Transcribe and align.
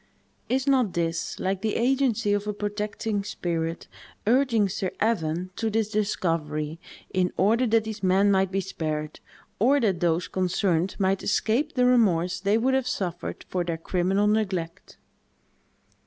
Is 0.49 0.65
not 0.65 0.93
this 0.95 1.39
like 1.39 1.61
the 1.61 1.75
agency 1.75 2.33
of 2.33 2.47
a 2.47 2.53
protecting 2.53 3.23
spirit, 3.23 3.87
urging 4.25 4.67
Sir 4.67 4.89
Evan 4.99 5.51
to 5.57 5.69
this 5.69 5.91
discovery, 5.91 6.79
in 7.13 7.31
order 7.37 7.67
that 7.67 7.83
these 7.83 8.01
men 8.01 8.31
might 8.31 8.51
be 8.51 8.61
spared, 8.61 9.19
or 9.59 9.79
that 9.79 9.99
those 9.99 10.27
concerned 10.27 10.95
might 10.97 11.21
escape 11.21 11.73
the 11.75 11.85
remorse 11.85 12.39
they 12.39 12.57
would 12.57 12.73
have 12.73 12.87
suffered 12.87 13.45
for 13.47 13.63
their 13.63 13.77
criminal 13.77 14.25
neglect? 14.25 14.97